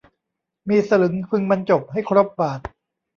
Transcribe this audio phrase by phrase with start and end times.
[0.69, 2.59] มีสลึงพึงบรรจบให้ครบบาท